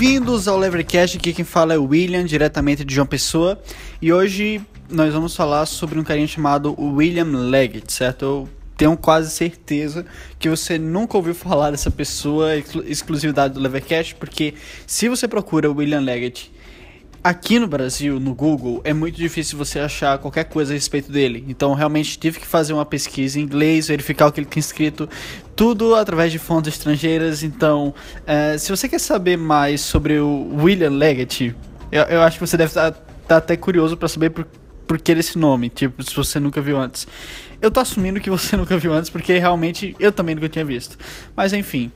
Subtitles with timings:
[0.00, 3.60] Bem-vindos ao Levercast, aqui quem fala é o William, diretamente de João Pessoa.
[4.00, 4.58] E hoje
[4.88, 8.24] nós vamos falar sobre um carinha chamado William Leggett, certo?
[8.24, 10.06] Eu tenho quase certeza
[10.38, 14.54] que você nunca ouviu falar dessa pessoa, exclusividade do Levercast, porque
[14.86, 16.50] se você procura William Leggett
[17.22, 21.44] Aqui no Brasil, no Google, é muito difícil você achar qualquer coisa a respeito dele.
[21.48, 25.06] Então, realmente tive que fazer uma pesquisa em inglês, verificar o que ele tem escrito,
[25.54, 27.42] tudo através de fontes estrangeiras.
[27.42, 27.92] Então,
[28.26, 31.54] é, se você quer saber mais sobre o William Leggett,
[31.92, 32.88] eu, eu acho que você deve estar,
[33.22, 34.46] estar até curioso para saber por,
[34.90, 37.06] por que esse nome, tipo, se você nunca viu antes.
[37.62, 40.98] Eu tô assumindo que você nunca viu antes, porque realmente eu também nunca tinha visto.
[41.36, 41.92] Mas enfim,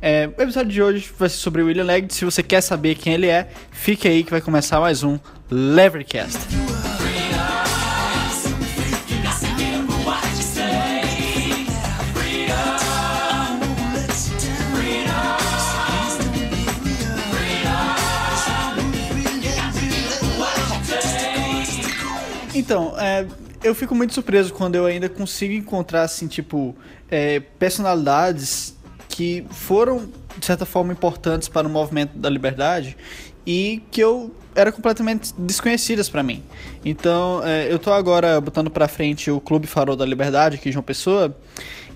[0.00, 2.14] é, o episódio de hoje vai ser sobre o William Leggett.
[2.14, 5.18] Se você quer saber quem ele é, fique aí que vai começar mais um
[5.50, 6.38] Levercast.
[22.68, 23.26] Então, é,
[23.64, 26.76] eu fico muito surpreso quando eu ainda consigo encontrar, assim, tipo,
[27.10, 28.76] é, personalidades
[29.08, 32.94] que foram, de certa forma, importantes para o movimento da liberdade
[33.46, 36.42] e que eu era completamente desconhecidas para mim.
[36.84, 40.76] Então, é, eu tô agora botando para frente o Clube Farol da Liberdade aqui de
[40.76, 41.34] uma pessoa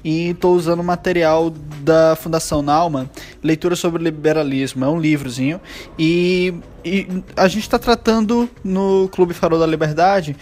[0.04, 1.50] e estou usando material
[1.80, 3.08] da Fundação Nauman,
[3.42, 5.60] Leitura sobre Liberalismo, é um livrozinho,
[5.98, 7.06] e, e
[7.36, 10.36] a gente está tratando no Clube Farol da Liberdade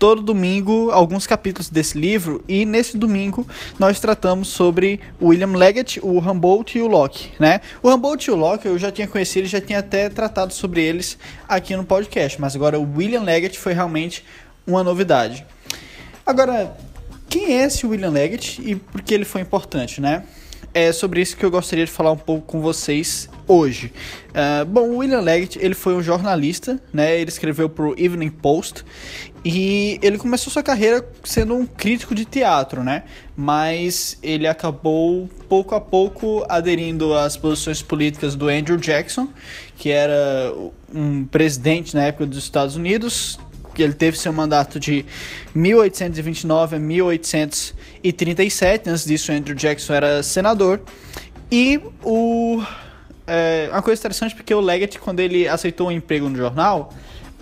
[0.00, 3.46] todo domingo alguns capítulos desse livro e nesse domingo
[3.78, 7.60] nós tratamos sobre William Leggett, o Humboldt e o Locke, né?
[7.82, 11.18] O Humboldt e o Locke eu já tinha conhecido, já tinha até tratado sobre eles
[11.46, 14.24] aqui no podcast, mas agora o William Leggett foi realmente
[14.66, 15.44] uma novidade.
[16.24, 16.74] Agora,
[17.30, 20.24] quem é esse William Leggett e por que ele foi importante, né?
[20.74, 23.92] É sobre isso que eu gostaria de falar um pouco com vocês hoje.
[24.28, 27.18] Uh, bom, o William Leggett ele foi um jornalista, né?
[27.18, 28.84] Ele escreveu para o Evening Post
[29.44, 33.04] e ele começou sua carreira sendo um crítico de teatro, né?
[33.36, 39.28] Mas ele acabou pouco a pouco aderindo às posições políticas do Andrew Jackson,
[39.76, 40.52] que era
[40.92, 43.38] um presidente na época dos Estados Unidos.
[43.82, 45.04] Ele teve seu mandato de
[45.54, 48.88] 1829 a 1837.
[48.88, 50.80] Antes disso, Andrew Jackson era senador.
[51.50, 52.62] E o
[53.26, 56.92] é, uma coisa interessante porque o Leggett, quando ele aceitou um emprego no jornal,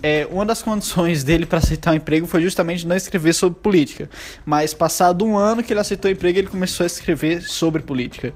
[0.01, 3.59] é, uma das condições dele para aceitar o um emprego foi justamente não escrever sobre
[3.59, 4.09] política.
[4.45, 8.33] Mas passado um ano que ele aceitou o emprego, ele começou a escrever sobre política,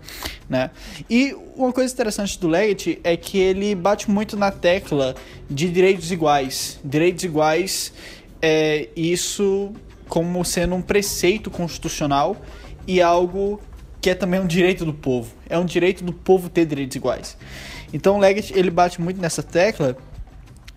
[0.49, 0.71] né?
[1.09, 5.15] E uma coisa interessante do Leggett é que ele bate muito na tecla
[5.49, 6.79] de direitos iguais.
[6.83, 7.93] Direitos iguais,
[8.41, 9.71] é, isso
[10.09, 12.35] como sendo um preceito constitucional
[12.85, 13.61] e algo
[14.01, 15.33] que é também um direito do povo.
[15.49, 17.37] É um direito do povo ter direitos iguais.
[17.93, 19.95] Então o Leggett ele bate muito nessa tecla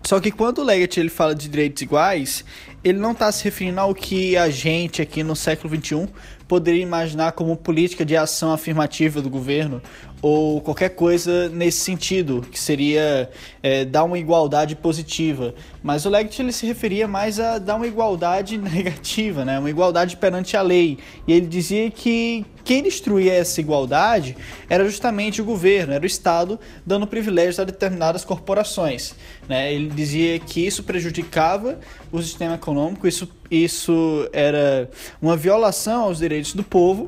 [0.03, 2.45] só que quando o Leggett ele fala de direitos iguais,
[2.83, 6.07] ele não está se referindo ao que a gente aqui no século XXI
[6.47, 9.81] poderia imaginar como política de ação afirmativa do governo
[10.21, 13.29] ou qualquer coisa nesse sentido, que seria
[13.61, 15.53] é, dar uma igualdade positiva.
[15.83, 19.59] Mas o Leggett ele se referia mais a dar uma igualdade negativa, né?
[19.59, 20.97] uma igualdade perante a lei.
[21.27, 24.35] E ele dizia que quem destruía essa igualdade
[24.67, 29.13] era justamente o governo, era o Estado dando privilégios a determinadas corporações.
[29.47, 29.71] Né?
[29.73, 31.79] Ele dizia que isso prejudicava
[32.11, 34.89] o sistema econômico, isso, isso era
[35.21, 37.07] uma violação aos direitos do povo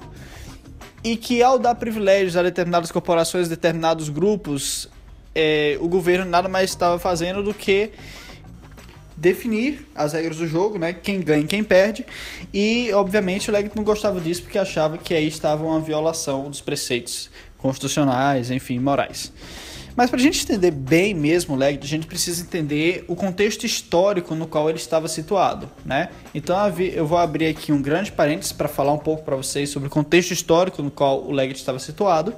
[1.04, 4.90] e que ao dar privilégios a determinadas corporações, determinados grupos,
[5.34, 7.92] é, o governo nada mais estava fazendo do que
[9.16, 10.94] definir as regras do jogo, né?
[10.94, 12.06] Quem ganha e quem perde.
[12.54, 16.62] E, obviamente, o Leggett não gostava disso porque achava que aí estava uma violação dos
[16.62, 19.32] preceitos constitucionais, enfim, morais.
[20.00, 23.66] Mas para a gente entender bem mesmo o Leggett, a gente precisa entender o contexto
[23.66, 26.08] histórico no qual ele estava situado, né?
[26.34, 29.90] Então eu vou abrir aqui um grande parênteses para falar um pouco para vocês sobre
[29.90, 32.34] o contexto histórico no qual o Leggett estava situado.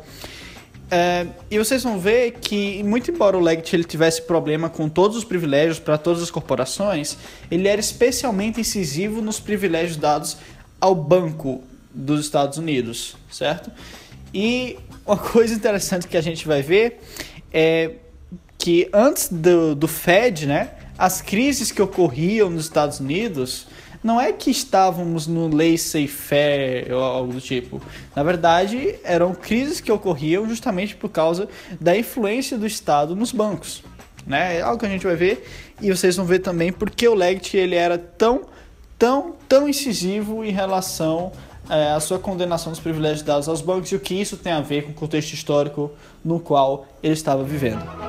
[0.89, 5.15] É, e vocês vão ver que, muito embora o Leggett ele tivesse problema com todos
[5.15, 7.15] os privilégios para todas as corporações,
[7.51, 10.35] ele era especialmente incisivo nos privilégios dados
[10.79, 11.61] ao Banco
[11.93, 13.71] dos Estados Unidos, certo?
[14.33, 16.99] E uma coisa interessante que a gente vai ver
[17.51, 17.91] é
[18.57, 23.67] que antes do, do Fed, né, as crises que ocorriam nos Estados Unidos
[24.03, 27.81] não é que estávamos no laissez-faire ou algo do tipo.
[28.15, 31.47] Na verdade, eram crises que ocorriam justamente por causa
[31.79, 33.83] da influência do Estado nos bancos.
[34.25, 34.57] Né?
[34.57, 35.47] É algo que a gente vai ver
[35.81, 38.41] e vocês vão ver também porque o Leggett ele era tão,
[38.97, 41.31] tão, tão incisivo em relação
[41.69, 44.61] é, a sua condenação dos privilégios dados aos bancos e o que isso tem a
[44.61, 45.91] ver com o contexto histórico
[46.23, 48.01] no qual ele estava vivendo.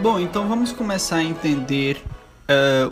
[0.00, 2.00] Bom, então vamos começar a entender
[2.46, 2.88] eh,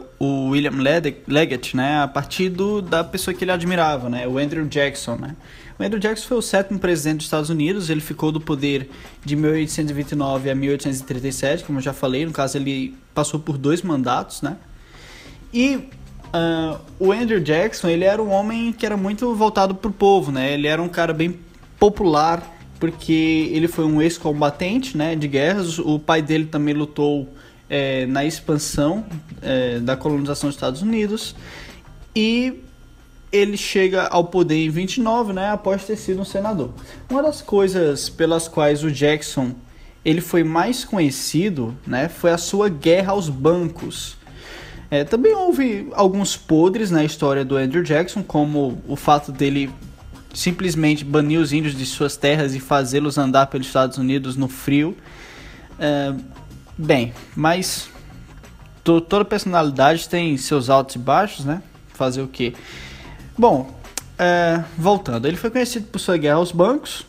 [0.56, 0.82] William
[1.26, 5.37] Leggett, né, a partir do, da pessoa que ele admirava, né, o Andrew Jackson, né.
[5.79, 8.88] O Andrew Jackson foi o sétimo presidente dos Estados Unidos, ele ficou do poder
[9.25, 14.43] de 1829 a 1837, como eu já falei, no caso ele passou por dois mandatos,
[14.43, 14.56] né,
[15.53, 19.93] e uh, o Andrew Jackson, ele era um homem que era muito voltado para o
[19.93, 21.38] povo, né, ele era um cara bem
[21.79, 27.29] popular, porque ele foi um ex-combatente né, de guerras, o pai dele também lutou
[27.68, 29.04] é, na expansão
[29.42, 31.34] é, da colonização dos Estados Unidos
[32.14, 32.62] e
[33.30, 36.70] ele chega ao poder em 29, né, após ter sido um senador.
[37.10, 39.54] Uma das coisas pelas quais o Jackson
[40.04, 44.16] ele foi mais conhecido, né, foi a sua guerra aos bancos.
[44.88, 49.69] É, também houve alguns podres na história do Andrew Jackson, como o fato dele
[50.32, 54.96] simplesmente banir os índios de suas terras e fazê-los andar pelos Estados Unidos no frio.
[55.78, 56.14] É,
[56.78, 57.88] Bem, mas
[58.84, 61.62] toda personalidade tem seus altos e baixos, né?
[61.94, 62.52] Fazer o quê?
[63.37, 63.75] Bom,
[64.19, 67.06] é, voltando, ele foi conhecido por sua guerra aos bancos,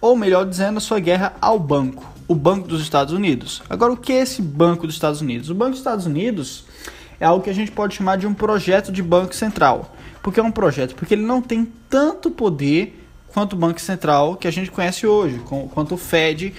[0.00, 3.62] ou melhor dizendo, a sua guerra ao banco, o Banco dos Estados Unidos.
[3.68, 5.50] Agora, o que é esse Banco dos Estados Unidos?
[5.50, 6.64] O Banco dos Estados Unidos
[7.20, 9.94] é algo que a gente pode chamar de um projeto de banco central.
[10.22, 10.94] Por que é um projeto?
[10.94, 15.40] Porque ele não tem tanto poder quanto o Banco Central que a gente conhece hoje,
[15.74, 16.54] quanto o Fed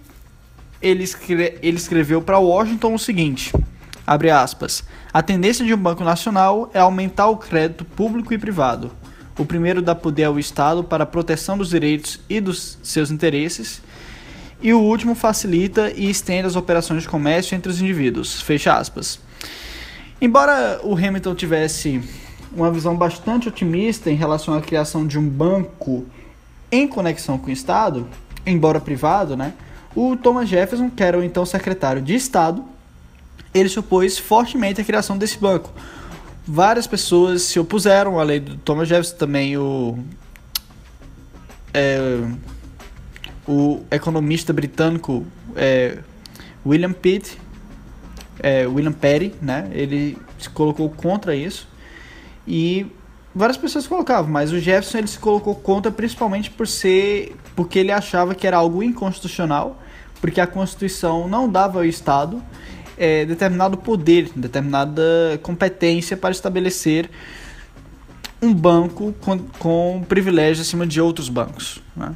[0.83, 3.55] ele, escre ele escreveu para Washington o seguinte:
[4.07, 4.85] abre aspas.
[5.13, 9.00] A tendência de um banco nacional é aumentar o crédito público e privado
[9.41, 13.81] o primeiro dá poder ao Estado para a proteção dos direitos e dos seus interesses.
[14.61, 18.43] E o último facilita e estende as operações de comércio entre os indivíduos.
[18.43, 19.19] Fecha aspas.
[20.21, 22.03] Embora o Hamilton tivesse
[22.55, 26.05] uma visão bastante otimista em relação à criação de um banco
[26.71, 28.07] em conexão com o Estado,
[28.45, 29.55] embora privado, né?
[29.97, 32.63] O Thomas Jefferson, que era o então secretário de Estado,
[33.55, 35.73] ele se opôs fortemente à criação desse banco,
[36.47, 39.99] várias pessoas se opuseram à lei do Thomas Jefferson, também o
[41.73, 42.29] é,
[43.47, 45.99] o economista britânico é,
[46.65, 47.39] William Pitt,
[48.39, 49.69] é, William Perry, né?
[49.73, 51.69] Ele se colocou contra isso
[52.47, 52.87] e
[53.35, 57.93] várias pessoas colocavam, mas o Jefferson ele se colocou contra principalmente por ser porque ele
[57.93, 59.81] achava que era algo inconstitucional,
[60.21, 62.43] porque a Constituição não dava ao Estado
[63.01, 67.09] é, determinado poder, determinada competência para estabelecer
[68.43, 71.83] um banco com, com privilégio acima de outros bancos.
[71.97, 72.15] Né?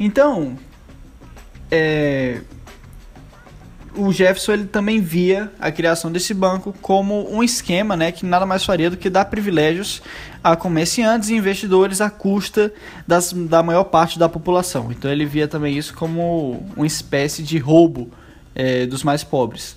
[0.00, 0.56] Então,
[1.70, 2.40] é,
[3.94, 8.46] o Jefferson ele também via a criação desse banco como um esquema né, que nada
[8.46, 10.00] mais faria do que dar privilégios
[10.42, 12.72] a comerciantes e investidores à custa
[13.06, 14.90] das, da maior parte da população.
[14.90, 18.10] Então ele via também isso como uma espécie de roubo
[18.54, 19.76] é, dos mais pobres.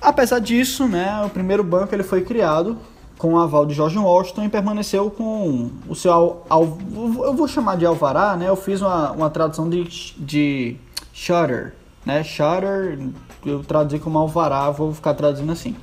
[0.00, 2.76] Apesar disso, né, o primeiro banco ele foi criado
[3.16, 6.78] com o aval de George Washington e permaneceu com o seu al, al,
[7.24, 8.48] eu vou chamar de alvará, né?
[8.48, 9.84] Eu fiz uma, uma tradução de,
[10.18, 10.76] de
[11.12, 12.22] shutter, né?
[12.22, 12.98] Shutter
[13.46, 15.76] eu traduzi como alvará, vou ficar traduzindo assim.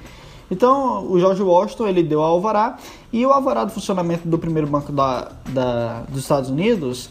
[0.52, 2.78] Então, o George Washington ele deu alvará
[3.12, 7.10] e o alvará do funcionamento do primeiro banco da, da, dos Estados Unidos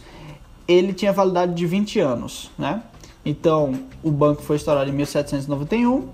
[0.68, 2.82] ele tinha validade de 20 anos, né?
[3.24, 3.72] Então,
[4.02, 6.08] o banco foi instaurado em 1791.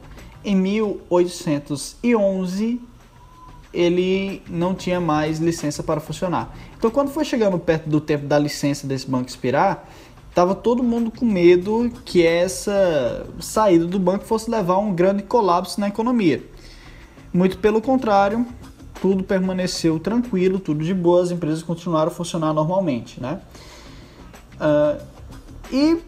[0.45, 2.81] Em 1811,
[3.73, 6.55] ele não tinha mais licença para funcionar.
[6.77, 9.89] Então, quando foi chegando perto do tempo da licença desse banco expirar,
[10.37, 15.23] Tava todo mundo com medo que essa saída do banco fosse levar a um grande
[15.23, 16.45] colapso na economia.
[17.33, 18.47] Muito pelo contrário,
[19.01, 23.41] tudo permaneceu tranquilo, tudo de boa, as empresas continuaram a funcionar normalmente, né?
[24.61, 25.03] Uh,
[25.73, 26.03] e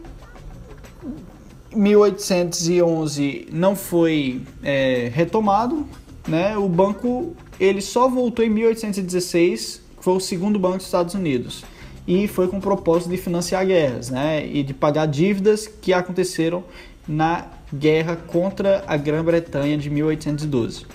[1.75, 5.87] 1811 não foi é, retomado,
[6.27, 6.57] né?
[6.57, 11.65] O banco ele só voltou em 1816, que foi o segundo banco dos Estados Unidos,
[12.07, 14.47] e foi com o propósito de financiar guerras, né?
[14.47, 16.65] E de pagar dívidas que aconteceram
[17.07, 20.87] na guerra contra a Grã-Bretanha de 1812.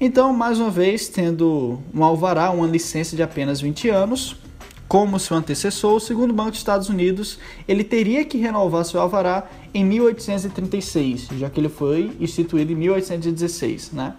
[0.00, 4.36] Então, mais uma vez, tendo um alvará, uma licença de apenas 20 anos,
[4.88, 9.46] como seu antecessor, o segundo Banco dos Estados Unidos, ele teria que renovar seu alvará
[9.74, 14.14] em 1836, já que ele foi instituído em 1816, né?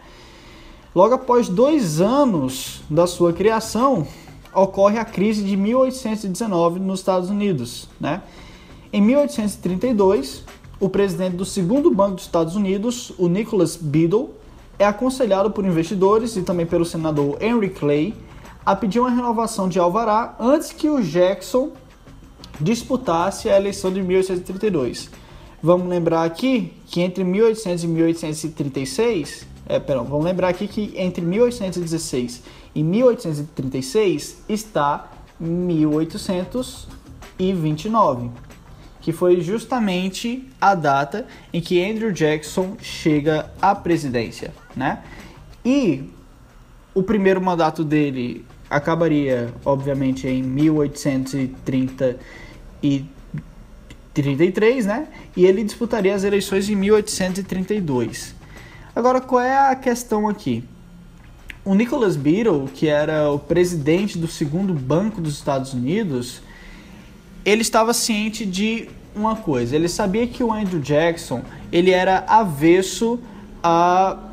[0.94, 4.08] Logo após dois anos da sua criação,
[4.54, 8.22] ocorre a crise de 1819 nos Estados Unidos, né?
[8.94, 10.44] Em 1832,
[10.80, 14.36] o presidente do segundo Banco dos Estados Unidos, o Nicholas Biddle,
[14.78, 18.14] é aconselhado por investidores e também pelo senador Henry Clay
[18.70, 21.72] a pedir uma renovação de Alvará antes que o Jackson
[22.62, 25.10] disputasse a eleição de 1832.
[25.60, 31.26] Vamos lembrar aqui que entre 1800 e 1836, é, perdão, vamos lembrar aqui que entre
[31.26, 32.44] 1816
[32.76, 38.30] e 1836 está 1829
[39.02, 45.02] que foi justamente a data em que Andrew Jackson chega à presidência, né?
[45.66, 46.08] E
[46.94, 52.18] o primeiro mandato dele acabaria, obviamente, em 1830
[52.84, 53.06] e
[54.14, 55.08] 33, né?
[55.36, 58.36] E ele disputaria as eleições em 1832.
[58.96, 60.64] Agora, qual é a questão aqui?
[61.64, 66.42] O Nicholas Beadle, que era o presidente do segundo banco dos Estados Unidos,
[67.46, 69.76] ele estava ciente de uma coisa.
[69.76, 73.20] Ele sabia que o Andrew Jackson ele era avesso
[73.64, 74.29] a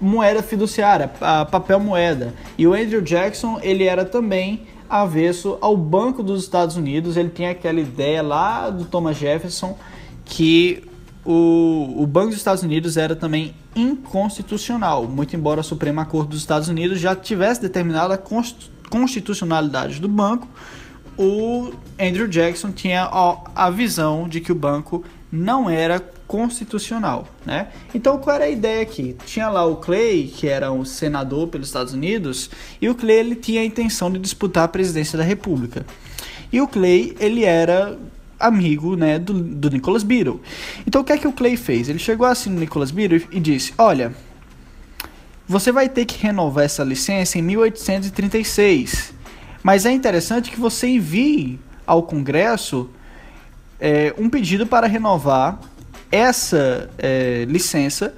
[0.00, 2.34] moeda fiduciária, a papel moeda.
[2.56, 7.16] E o Andrew Jackson ele era também avesso ao Banco dos Estados Unidos.
[7.16, 9.76] Ele tinha aquela ideia lá do Thomas Jefferson
[10.24, 10.84] que
[11.24, 16.40] o, o Banco dos Estados Unidos era também inconstitucional, muito embora a Suprema Corte dos
[16.40, 18.18] Estados Unidos já tivesse determinado a
[18.90, 20.48] constitucionalidade do banco,
[21.16, 23.08] o Andrew Jackson tinha
[23.54, 27.66] a visão de que o banco não era constitucional, né?
[27.92, 29.16] Então qual era a ideia aqui?
[29.26, 32.48] Tinha lá o Clay, que era um senador pelos Estados Unidos,
[32.80, 35.84] e o Clay ele tinha a intenção de disputar a presidência da República.
[36.52, 37.98] E o Clay ele era
[38.38, 40.40] amigo, né, do, do Nicholas Beadle.
[40.86, 41.88] Então o que é que o Clay fez?
[41.88, 44.14] Ele chegou assim no Nicholas Beadle e disse: "Olha,
[45.48, 49.12] você vai ter que renovar essa licença em 1836."
[49.64, 52.88] Mas é interessante que você envie ao Congresso
[53.80, 55.58] é, um pedido para renovar
[56.10, 58.14] essa é, licença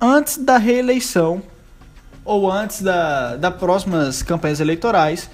[0.00, 1.42] antes da reeleição
[2.24, 5.30] ou antes da, das próximas campanhas eleitorais,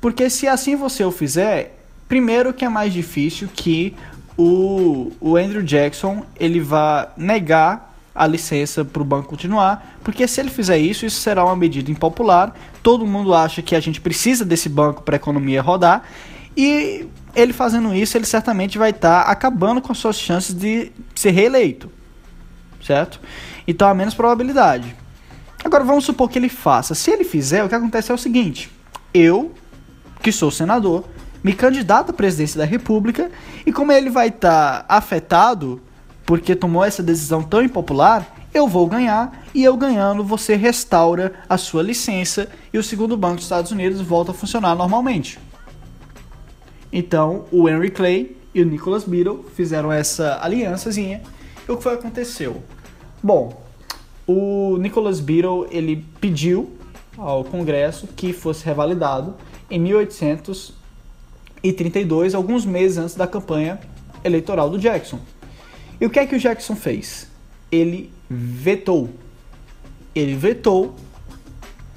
[0.00, 1.76] porque se assim você o fizer,
[2.08, 3.96] primeiro que é mais difícil que
[4.38, 10.40] o, o Andrew Jackson ele vá negar a licença para o banco continuar, porque se
[10.40, 12.54] ele fizer isso, isso será uma medida impopular.
[12.82, 16.02] Todo mundo acha que a gente precisa desse banco para a economia rodar
[16.56, 20.90] e ele fazendo isso, ele certamente vai estar tá acabando com as suas chances de
[21.14, 21.92] ser reeleito,
[22.84, 23.20] certo?
[23.68, 24.96] Então há menos probabilidade.
[25.62, 26.94] Agora vamos supor que ele faça.
[26.94, 28.70] Se ele fizer, o que acontece é o seguinte:
[29.12, 29.52] eu,
[30.22, 31.04] que sou senador,
[31.44, 33.30] me candidato à presidência da República
[33.66, 35.80] e como ele vai estar tá afetado
[36.24, 41.56] porque tomou essa decisão tão impopular, eu vou ganhar e eu ganhando você restaura a
[41.58, 45.38] sua licença e o segundo banco dos Estados Unidos volta a funcionar normalmente.
[46.92, 51.20] Então, o Henry Clay e o Nicholas Beadle fizeram essa aliançazinha.
[51.68, 52.62] E o que foi que aconteceu?
[53.22, 53.62] Bom,
[54.26, 56.70] o Nicholas Beadle ele pediu
[57.18, 59.34] ao Congresso que fosse revalidado
[59.70, 63.78] em 1832, alguns meses antes da campanha
[64.24, 65.20] eleitoral do Jackson.
[66.00, 67.28] E o que é que o Jackson fez?
[67.70, 69.10] Ele vetou.
[70.14, 70.94] Ele vetou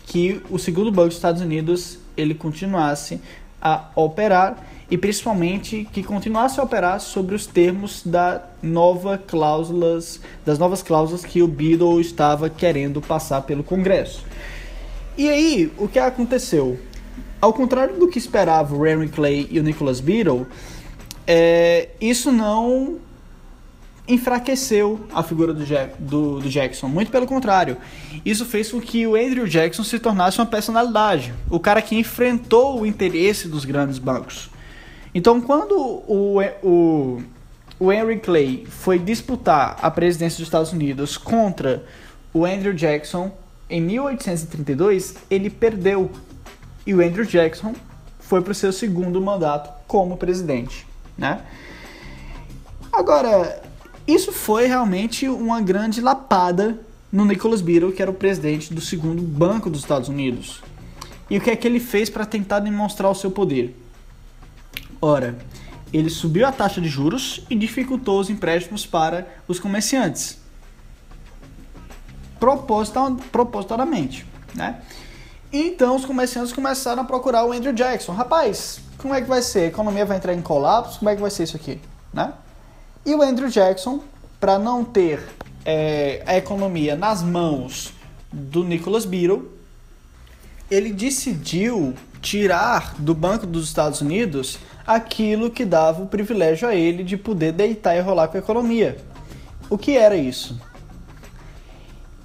[0.05, 3.22] que o segundo banco dos Estados Unidos ele continuasse
[3.62, 4.58] a operar
[4.91, 11.24] e principalmente que continuasse a operar sobre os termos da nova cláusulas, das novas cláusulas
[11.24, 14.25] que o Beadle estava querendo passar pelo Congresso.
[15.17, 16.79] E aí, o que aconteceu?
[17.41, 20.48] Ao contrário do que esperava o Clay e o Nicholas Beadle,
[21.27, 22.98] é, isso não
[24.08, 26.88] enfraqueceu a figura do, Jack, do, do, Jackson.
[26.88, 27.77] Muito pelo contrário.
[28.25, 31.31] Isso fez com que o Andrew Jackson se tornasse uma personalidade.
[31.48, 34.50] O cara que enfrentou o interesse dos grandes bancos.
[35.13, 37.22] Então, quando o, o,
[37.80, 41.84] o Henry Clay foi disputar a presidência dos Estados Unidos contra
[42.34, 43.32] o Andrew Jackson
[43.70, 46.12] em 1832, ele perdeu.
[46.86, 47.74] E o Andrew Jackson
[48.20, 50.88] foi para o seu segundo mandato como presidente.
[51.18, 51.42] Né?
[52.92, 53.62] Agora,
[54.08, 56.80] isso foi realmente uma grande lapada
[57.12, 60.62] no Nicholas Beadle, que era o presidente do segundo banco dos Estados Unidos.
[61.30, 63.75] E o que é que ele fez para tentar demonstrar o seu poder?
[65.01, 65.38] Ora,
[65.91, 70.38] ele subiu a taxa de juros e dificultou os empréstimos para os comerciantes.
[72.39, 74.82] Proposital, propositadamente, né?
[75.51, 78.13] Então os comerciantes começaram a procurar o Andrew Jackson.
[78.13, 79.62] Rapaz, como é que vai ser?
[79.62, 81.00] A economia vai entrar em colapso?
[81.00, 81.82] Como é que vai ser isso aqui?
[82.13, 82.34] Né?
[83.06, 84.01] E o Andrew Jackson,
[84.39, 85.22] para não ter
[85.65, 87.94] é, a economia nas mãos
[88.32, 89.50] do Nicholas Beadle,
[90.70, 97.03] ele decidiu tirar do Banco dos Estados Unidos aquilo que dava o privilégio a ele
[97.03, 98.98] de poder deitar e rolar com a economia.
[99.69, 100.60] O que era isso?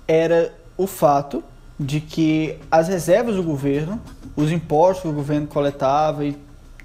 [0.09, 1.45] Era o fato
[1.79, 4.01] de que as reservas do governo,
[4.35, 6.35] os impostos que o governo coletava e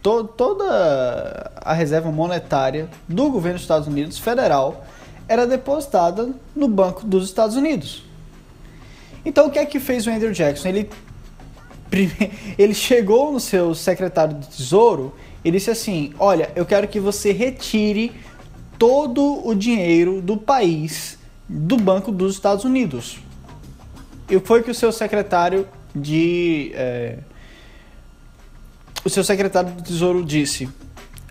[0.04, 4.86] to toda a reserva monetária do governo dos Estados Unidos federal
[5.30, 8.04] era depositada no Banco dos Estados Unidos.
[9.24, 10.68] Então o que é que fez o Andrew Jackson?
[10.68, 10.90] Ele,
[12.60, 17.32] ele chegou no seu secretário do Tesouro e disse assim: Olha, eu quero que você
[17.32, 18.12] retire
[18.78, 23.20] todo o dinheiro do país do Banco dos Estados Unidos.
[24.30, 26.72] E foi que o seu secretário de.
[26.76, 27.18] É,
[29.04, 30.70] o seu secretário do Tesouro disse.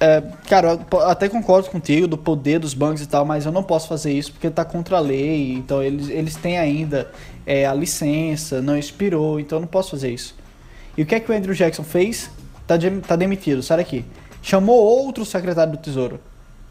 [0.01, 3.65] É, cara, eu até concordo contigo do poder dos bancos e tal, mas eu não
[3.65, 5.55] posso fazer isso porque está contra a lei.
[5.55, 7.11] Então eles, eles têm ainda
[7.45, 10.37] é, a licença, não expirou, então eu não posso fazer isso.
[10.97, 12.31] E o que é que o Andrew Jackson fez?
[12.69, 14.05] Tá, de, tá demitido, sai daqui.
[14.43, 16.21] Chamou outro secretário do Tesouro.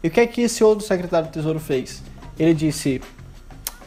[0.02, 2.04] E o que é que esse outro secretário do Tesouro fez?
[2.38, 3.00] Ele disse: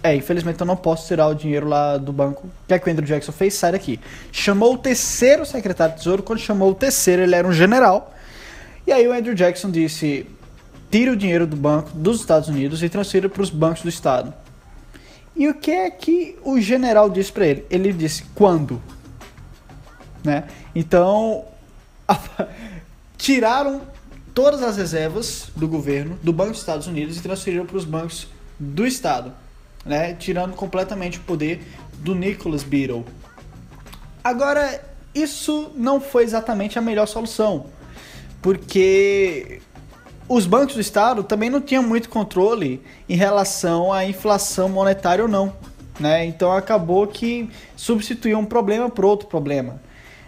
[0.04, 2.48] é, infelizmente eu não posso tirar o dinheiro lá do banco.
[2.48, 3.54] O que é que o Andrew Jackson fez?
[3.54, 3.98] Sai daqui.
[4.30, 6.22] Chamou o terceiro secretário de tesouro.
[6.22, 8.14] Quando chamou o terceiro, ele era um general.
[8.86, 10.28] E aí o Andrew Jackson disse:
[10.92, 14.34] tire o dinheiro do banco dos Estados Unidos e transfira para os bancos do Estado.
[15.34, 17.66] E o que é que o general disse para ele?
[17.70, 18.82] Ele disse: quando?
[20.24, 20.44] Né?
[20.76, 21.46] Então,
[23.18, 23.82] tiraram
[24.34, 28.28] todas as reservas do governo do Banco dos Estados Unidos e transferiram para os bancos
[28.60, 29.34] do Estado
[29.86, 30.14] né?
[30.14, 31.62] tirando completamente o poder
[32.00, 33.06] do Nicholas Beadle.
[34.24, 34.82] Agora,
[35.14, 37.66] isso não foi exatamente a melhor solução,
[38.42, 39.62] porque
[40.28, 45.30] os bancos do Estado também não tinham muito controle em relação à inflação monetária ou
[45.30, 45.54] não.
[46.00, 46.26] Né?
[46.26, 49.82] Então acabou que substituiu um problema por outro problema.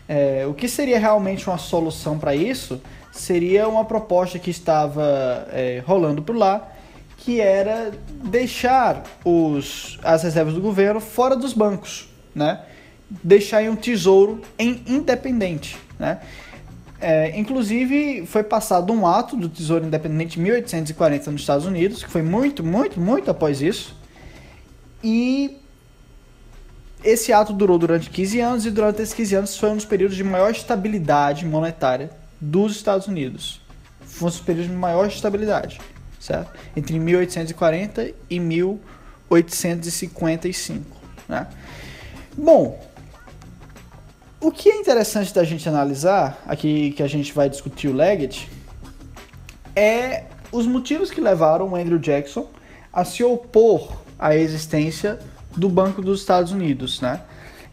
[0.07, 5.81] É, o que seria realmente uma solução para isso seria uma proposta que estava é,
[5.85, 6.71] rolando por lá,
[7.17, 7.91] que era
[8.23, 12.61] deixar os, as reservas do governo fora dos bancos, né?
[13.23, 15.77] deixar em um tesouro em independente.
[15.99, 16.19] Né?
[16.99, 22.09] É, inclusive, foi passado um ato do Tesouro Independente em 1840 nos Estados Unidos, que
[22.09, 23.95] foi muito, muito, muito após isso.
[25.03, 25.57] E
[27.03, 30.15] esse ato durou durante 15 anos, e durante esses 15 anos foi um dos períodos
[30.15, 33.61] de maior estabilidade monetária dos Estados Unidos.
[34.01, 35.79] Foi um dos períodos de maior estabilidade
[36.23, 36.51] certo?
[36.75, 40.85] Entre 1840 e 1855,
[41.27, 41.47] né?
[42.37, 42.79] Bom,
[44.39, 48.49] o que é interessante da gente analisar, aqui que a gente vai discutir o Leggett,
[49.75, 52.49] é os motivos que levaram o Andrew Jackson
[52.91, 55.19] a se opor à existência
[55.55, 57.21] do Banco dos Estados Unidos, né?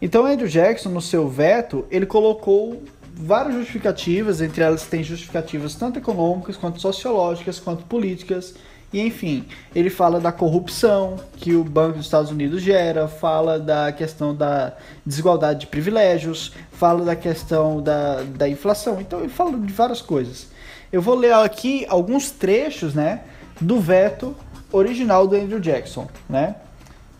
[0.03, 2.83] Então, Andrew Jackson, no seu veto, ele colocou
[3.15, 8.55] várias justificativas, entre elas tem justificativas tanto econômicas quanto sociológicas, quanto políticas,
[8.93, 13.93] e enfim, ele fala da corrupção que o Banco dos Estados Unidos gera, fala da
[13.93, 14.75] questão da
[15.07, 20.49] desigualdade de privilégios, fala da questão da, da inflação, então ele fala de várias coisas.
[20.91, 23.21] Eu vou ler aqui alguns trechos né,
[23.61, 24.35] do veto
[24.73, 26.09] original do Andrew Jackson.
[26.29, 26.57] Né?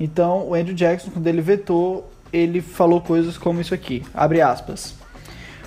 [0.01, 4.95] Então, o Andrew Jackson, quando ele vetou, ele falou coisas como isso aqui, abre aspas.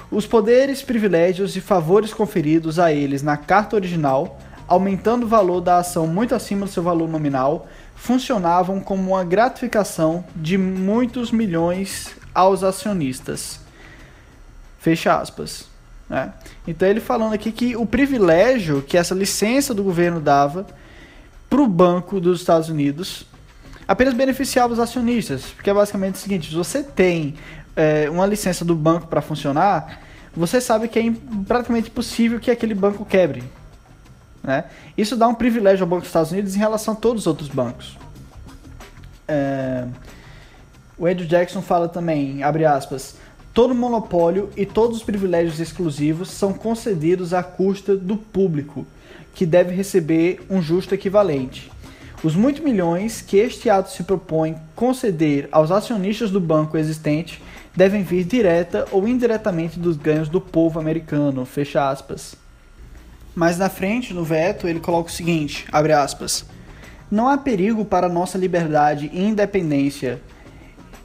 [0.09, 5.77] Os poderes, privilégios e favores conferidos a eles na carta original, aumentando o valor da
[5.77, 12.63] ação muito acima do seu valor nominal, funcionavam como uma gratificação de muitos milhões aos
[12.63, 13.59] acionistas.
[14.79, 15.67] Fecha aspas.
[16.09, 16.33] Né?
[16.67, 20.65] Então ele falando aqui que o privilégio que essa licença do governo dava
[21.49, 23.25] para o Banco dos Estados Unidos
[23.87, 27.35] apenas beneficiava os acionistas, porque é basicamente o seguinte: se você tem
[27.75, 30.01] é, uma licença do banco para funcionar,
[30.35, 31.13] você sabe que é
[31.47, 33.43] praticamente impossível que aquele banco quebre.
[34.43, 34.65] Né?
[34.97, 37.49] Isso dá um privilégio ao Banco dos Estados Unidos em relação a todos os outros
[37.49, 37.97] bancos.
[39.27, 39.85] É...
[40.97, 43.15] O Andrew Jackson fala também, abre aspas,
[43.53, 48.85] todo monopólio e todos os privilégios exclusivos são concedidos à custa do público,
[49.33, 51.71] que deve receber um justo equivalente.
[52.23, 57.43] Os muitos milhões que este ato se propõe conceder aos acionistas do banco existente
[57.75, 62.35] devem vir direta ou indiretamente dos ganhos do povo americano, fecha aspas.
[63.35, 66.45] Mas na frente, no veto, ele coloca o seguinte, abre aspas,
[67.11, 70.21] não há perigo para nossa liberdade e independência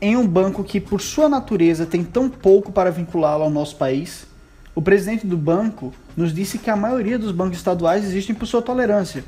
[0.00, 4.24] em um banco que, por sua natureza, tem tão pouco para vinculá-lo ao nosso país?
[4.72, 8.62] O presidente do banco nos disse que a maioria dos bancos estaduais existem por sua
[8.62, 9.24] tolerância.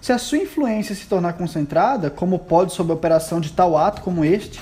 [0.00, 4.00] Se a sua influência se tornar concentrada, como pode sob a operação de tal ato
[4.00, 4.60] como este,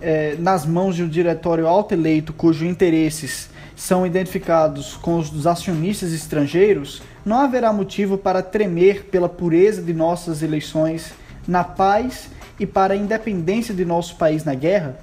[0.00, 6.12] é, nas mãos de um diretório auto-eleito cujos interesses são identificados com os dos acionistas
[6.12, 11.12] estrangeiros, não haverá motivo para tremer pela pureza de nossas eleições
[11.46, 14.98] na paz e para a independência de nosso país na guerra,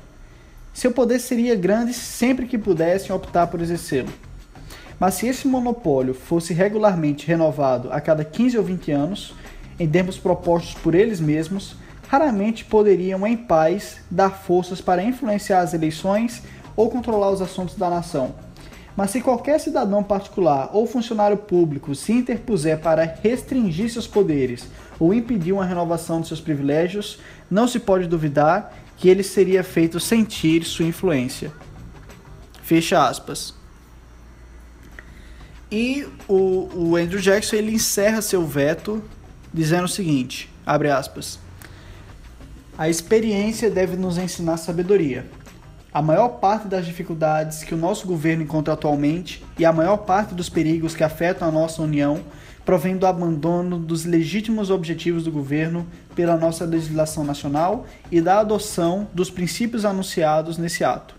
[0.73, 4.09] seu poder seria grande sempre que pudessem optar por exercê-lo.
[4.99, 9.33] Mas se esse monopólio fosse regularmente renovado a cada 15 ou 20 anos,
[9.79, 11.75] em termos propostos por eles mesmos,
[12.07, 16.43] raramente poderiam, em paz, dar forças para influenciar as eleições
[16.75, 18.35] ou controlar os assuntos da nação.
[18.95, 24.67] Mas se qualquer cidadão particular ou funcionário público se interpuser para restringir seus poderes
[24.99, 29.99] ou impedir uma renovação de seus privilégios, não se pode duvidar que ele seria feito
[29.99, 31.51] sentir sua influência.
[32.61, 33.62] Fecha aspas.
[35.75, 39.03] E o, o Andrew Jackson ele encerra seu veto
[39.51, 41.39] dizendo o seguinte, abre aspas,
[42.77, 45.25] a experiência deve nos ensinar sabedoria.
[45.91, 50.35] A maior parte das dificuldades que o nosso governo encontra atualmente e a maior parte
[50.35, 52.21] dos perigos que afetam a nossa União
[52.63, 59.07] provém do abandono dos legítimos objetivos do governo pela nossa legislação nacional e da adoção
[59.11, 61.15] dos princípios anunciados nesse ato.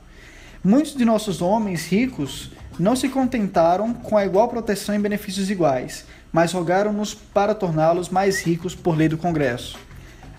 [0.62, 6.05] Muitos de nossos homens ricos não se contentaram com a igual proteção e benefícios iguais,
[6.33, 9.79] mas rogaram-nos para torná-los mais ricos por lei do Congresso.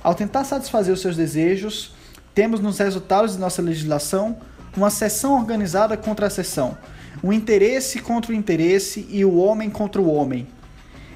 [0.04, 1.96] Ao tentar satisfazer os seus desejos,
[2.34, 4.38] temos nos resultados de nossa legislação
[4.76, 6.78] uma seção organizada contra a seção,
[7.24, 10.48] o interesse contra o interesse e o homem contra o homem,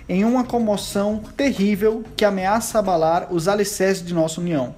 [0.08, 4.74] em uma comoção terrível que ameaça abalar os alicerces de nossa união.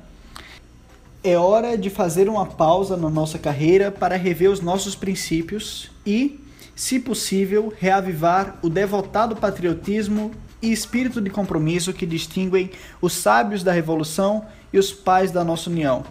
[1.23, 6.39] É hora de fazer uma pausa na nossa carreira para rever os nossos princípios e,
[6.75, 13.71] se possível, reavivar o devotado patriotismo e espírito de compromisso que distinguem os sábios da
[13.71, 16.03] Revolução e os pais da nossa União.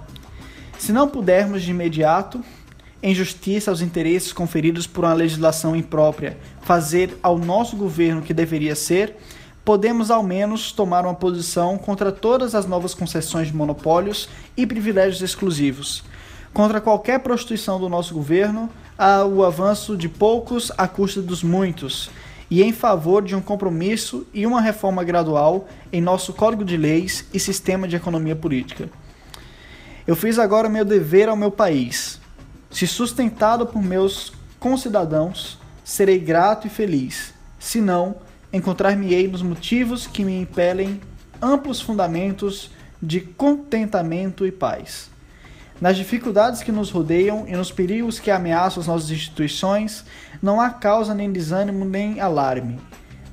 [0.79, 2.41] Se não pudermos de imediato,
[3.03, 8.33] em justiça aos interesses conferidos por uma legislação imprópria, fazer ao nosso governo o que
[8.33, 9.17] deveria ser,
[9.65, 15.23] podemos ao menos tomar uma posição contra todas as novas concessões de monopólios e privilégios
[15.23, 16.03] exclusivos,
[16.53, 18.69] contra qualquer prostituição do nosso governo,
[19.33, 22.11] o avanço de poucos à custa dos muitos,
[22.51, 27.25] e em favor de um compromisso e uma reforma gradual em nosso Código de Leis
[27.33, 28.91] e sistema de economia política.
[30.07, 32.21] Eu fiz agora meu dever ao meu país.
[32.71, 37.33] Se sustentado por meus concidadãos, serei grato e feliz.
[37.59, 38.17] Se não,
[38.53, 41.01] encontrar-me-ei nos motivos que me impelem
[41.41, 42.71] amplos fundamentos
[43.03, 45.11] de contentamento e paz.
[45.81, 50.05] Nas dificuldades que nos rodeiam e nos perigos que ameaçam as nossas instituições,
[50.43, 52.79] não há causa nem desânimo nem alarme.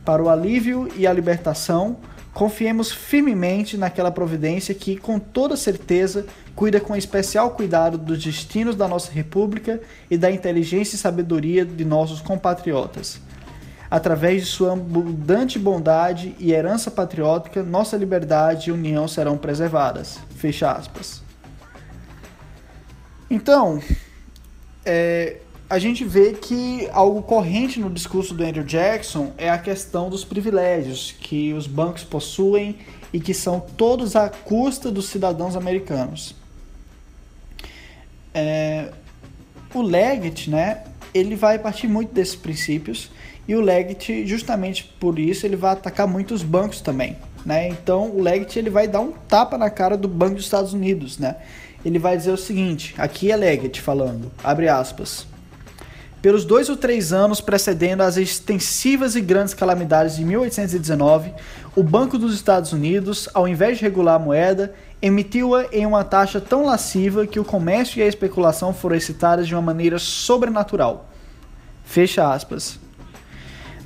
[0.05, 1.97] Para o alívio e a libertação,
[2.33, 6.25] confiemos firmemente naquela providência que, com toda certeza,
[6.55, 11.83] cuida com especial cuidado dos destinos da nossa República e da inteligência e sabedoria de
[11.83, 13.19] nossos compatriotas.
[13.89, 20.19] Através de sua abundante bondade e herança patriótica, nossa liberdade e união serão preservadas.
[20.35, 21.21] Fecha aspas.
[23.29, 23.81] Então,
[24.85, 25.37] é,
[25.69, 30.23] a gente vê que algo corrente no discurso do Andrew Jackson é a questão dos
[30.23, 32.77] privilégios que os bancos possuem
[33.11, 36.35] e que são todos à custa dos cidadãos americanos.
[38.33, 38.91] É,
[39.73, 43.11] o Leggett, né, ele vai partir muito desses princípios
[43.47, 47.69] e o Leggett, justamente por isso, ele vai atacar muito os bancos também, né?
[47.69, 51.17] Então, o Leggett ele vai dar um tapa na cara do Banco dos Estados Unidos,
[51.17, 51.37] né?
[51.85, 55.25] Ele vai dizer o seguinte, aqui é Leggett falando, abre aspas.
[56.21, 61.31] Pelos dois ou três anos precedendo as extensivas e grandes calamidades de 1819,
[61.75, 66.41] o Banco dos Estados Unidos, ao invés de regular a moeda, emitiu-a em uma taxa
[66.41, 71.07] tão lasciva que o comércio e a especulação foram excitadas de uma maneira sobrenatural.
[71.85, 72.79] Fecha aspas.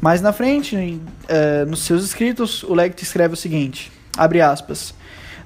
[0.02, 4.96] Mais na frente, uh, nos seus escritos, o Leggett escreve o seguinte: abre aspas.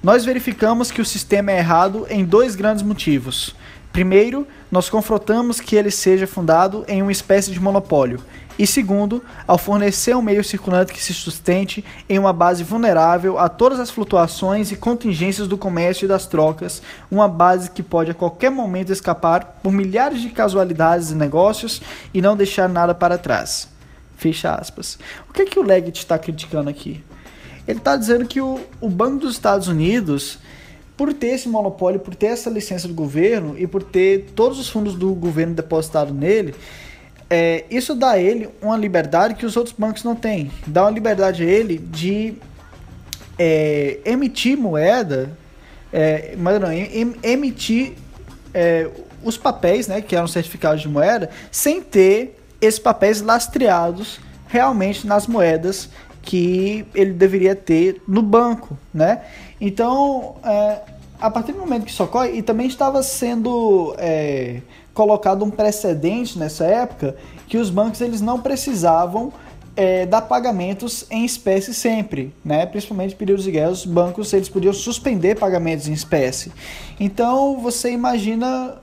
[0.02, 3.54] Nós verificamos que o sistema é errado em dois grandes motivos.
[3.92, 8.22] Primeiro, nós confrontamos que ele seja fundado em uma espécie de monopólio.
[8.58, 13.50] E segundo, ao fornecer um meio circulante que se sustente em uma base vulnerável a
[13.50, 18.14] todas as flutuações e contingências do comércio e das trocas, uma base que pode a
[18.14, 21.82] qualquer momento escapar por milhares de casualidades e negócios
[22.14, 23.75] e não deixar nada para trás.
[24.16, 24.98] Fecha aspas.
[25.30, 27.04] O que, é que o Leggett está criticando aqui?
[27.68, 30.40] Ele está dizendo que o, o Banco dos Estados Unidos,
[30.96, 34.70] por ter esse monopólio, por ter essa licença do governo e por ter todos os
[34.70, 36.54] fundos do governo depositados nele,
[37.30, 40.52] é, isso dá a ele uma liberdade que os outros bancos não têm.
[40.68, 42.36] Dá uma liberdade a ele de
[43.38, 45.36] é, emitir moeda,
[45.92, 47.94] é, mas não, em, emitir
[48.54, 48.90] é,
[49.24, 55.28] os papéis, né, que eram certificados de moeda, sem ter esses papéis lastreados realmente nas
[55.28, 55.90] moedas
[56.22, 59.22] que ele deveria ter no banco, né?
[59.62, 60.80] Então, é,
[61.20, 64.62] a partir do momento que isso ocorre, e também estava sendo é,
[64.94, 67.16] colocado um precedente nessa época
[67.48, 69.32] que os bancos eles não precisavam
[69.76, 72.66] é, dar pagamentos em espécie sempre, né?
[72.66, 76.52] Principalmente em períodos de guerra, os bancos eles podiam suspender pagamentos em espécie.
[77.00, 78.78] Então você imagina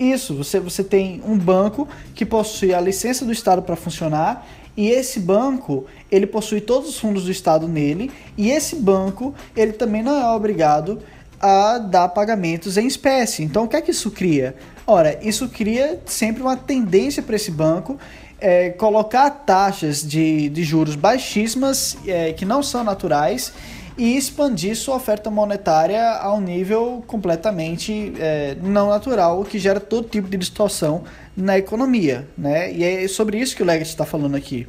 [0.00, 4.88] isso, você, você tem um banco que possui a licença do Estado para funcionar e
[4.88, 10.02] esse banco ele possui todos os fundos do Estado nele e esse banco ele também
[10.02, 11.00] não é obrigado
[11.38, 13.42] a dar pagamentos em espécie.
[13.42, 14.56] Então o que é que isso cria?
[14.86, 17.98] Ora, isso cria sempre uma tendência para esse banco
[18.40, 23.52] é, colocar taxas de, de juros baixíssimas é, que não são naturais
[24.00, 29.78] e expandir sua oferta monetária a um nível completamente é, não natural, o que gera
[29.78, 31.04] todo tipo de distorção
[31.36, 32.26] na economia.
[32.36, 32.72] Né?
[32.72, 34.66] E é sobre isso que o Leggett está falando aqui.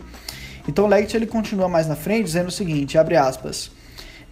[0.67, 3.71] Então o Leggett ele continua mais na frente dizendo o seguinte, abre aspas...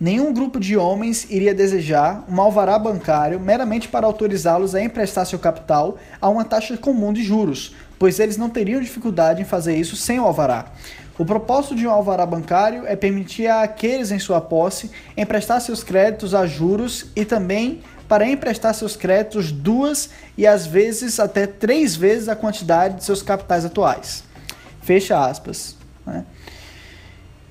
[0.02, 5.38] Nenhum grupo de homens iria desejar um alvará bancário meramente para autorizá-los a emprestar seu
[5.38, 9.98] capital a uma taxa comum de juros, pois eles não teriam dificuldade em fazer isso
[9.98, 10.72] sem o alvará.
[11.20, 15.84] O propósito de um alvará bancário é permitir a aqueles em sua posse emprestar seus
[15.84, 21.94] créditos a juros e também para emprestar seus créditos duas e às vezes até três
[21.94, 24.24] vezes a quantidade de seus capitais atuais.
[24.82, 25.76] Fecha aspas.
[26.06, 26.24] Né?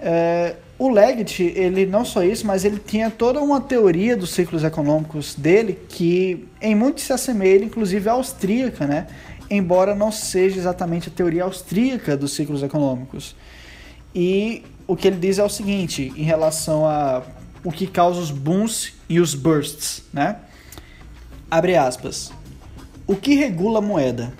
[0.01, 4.65] É, o Leggett, ele não só isso, mas ele tinha toda uma teoria dos ciclos
[4.65, 9.09] econômicos dele que em muito se assemelha, inclusive, à austríaca, né?
[9.51, 13.37] Embora não seja exatamente a teoria austríaca dos ciclos econômicos.
[14.15, 17.23] E o que ele diz é o seguinte, em relação a
[17.65, 20.37] o que causa os booms e os bursts, né?
[21.51, 22.33] Abre aspas.
[23.07, 24.33] O que regula a moeda?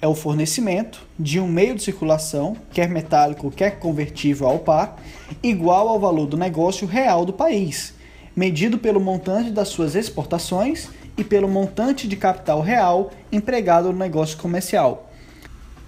[0.00, 4.96] é o fornecimento de um meio de circulação, quer metálico, quer convertível ao par,
[5.42, 7.94] igual ao valor do negócio real do país,
[8.34, 14.38] medido pelo montante das suas exportações e pelo montante de capital real empregado no negócio
[14.38, 15.07] comercial.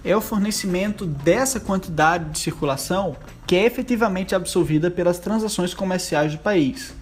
[0.03, 6.39] É o fornecimento dessa quantidade de circulação que é efetivamente absorvida pelas transações comerciais do
[6.39, 6.93] país,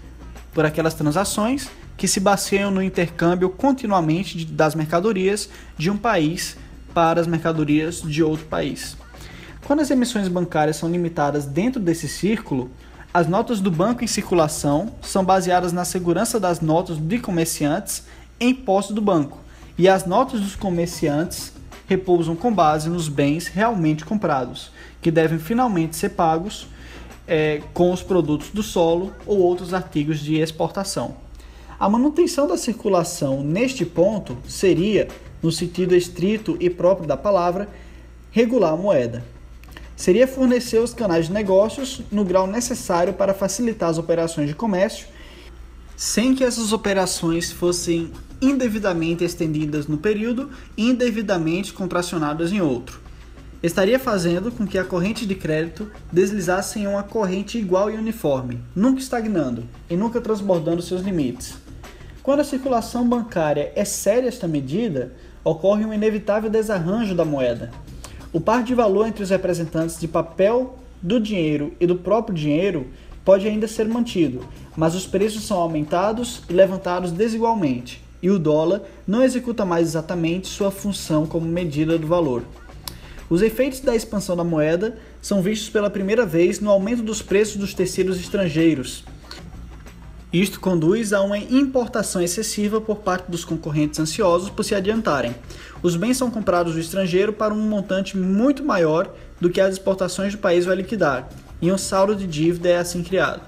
[0.53, 6.57] por aquelas transações que se baseiam no intercâmbio continuamente das mercadorias de um país
[6.93, 8.97] para as mercadorias de outro país.
[9.65, 12.69] Quando as emissões bancárias são limitadas dentro desse círculo,
[13.13, 18.03] as notas do banco em circulação são baseadas na segurança das notas de comerciantes
[18.39, 19.39] em posse do banco,
[19.77, 21.53] e as notas dos comerciantes
[21.89, 24.71] repousam com base nos bens realmente comprados,
[25.01, 26.67] que devem finalmente ser pagos
[27.27, 31.15] é, com os produtos do solo ou outros artigos de exportação.
[31.79, 35.07] A manutenção da circulação neste ponto seria
[35.41, 37.67] no sentido estrito e próprio da palavra,
[38.31, 39.23] regular a moeda.
[39.95, 45.07] Seria fornecer os canais de negócios no grau necessário para facilitar as operações de comércio,
[45.95, 52.99] sem que essas operações fossem indevidamente estendidas no período e indevidamente contracionadas em outro.
[53.61, 58.61] Estaria fazendo com que a corrente de crédito deslizasse em uma corrente igual e uniforme,
[58.73, 61.57] nunca estagnando e nunca transbordando seus limites.
[62.23, 67.71] Quando a circulação bancária excede esta medida, ocorre um inevitável desarranjo da moeda.
[68.31, 72.87] O par de valor entre os representantes de papel do dinheiro e do próprio dinheiro
[73.25, 78.81] pode ainda ser mantido, mas os preços são aumentados e levantados desigualmente, e o dólar
[79.07, 82.43] não executa mais exatamente sua função como medida do valor.
[83.29, 87.57] Os efeitos da expansão da moeda são vistos pela primeira vez no aumento dos preços
[87.57, 89.03] dos tecidos estrangeiros,
[90.31, 95.33] Isto conduz a uma importação excessiva por parte dos concorrentes ansiosos por se adiantarem.
[95.81, 100.33] Os bens são comprados do estrangeiro para um montante muito maior do que as exportações
[100.33, 101.27] do país vai liquidar,
[101.59, 103.41] e um saldo de dívida é assim criado.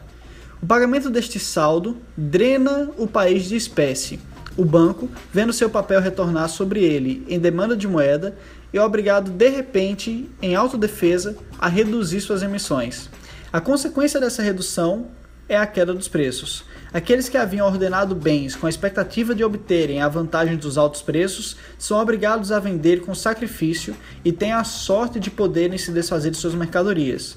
[0.60, 4.20] O pagamento deste saldo drena o país de espécie.
[4.62, 8.38] O banco, vendo seu papel retornar sobre ele em demanda de moeda,
[8.72, 13.10] é obrigado de repente, em autodefesa, a reduzir suas emissões.
[13.52, 15.08] A consequência dessa redução
[15.50, 16.64] é a queda dos preços.
[16.94, 21.58] Aqueles que haviam ordenado bens com a expectativa de obterem a vantagem dos altos preços
[21.80, 26.38] são obrigados a vender com sacrifício e têm a sorte de poderem se desfazer de
[26.38, 27.36] suas mercadorias.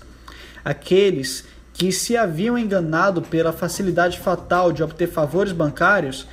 [0.63, 6.29] Aqueles que se haviam enganado pela facilidade fatal de obter favores bancários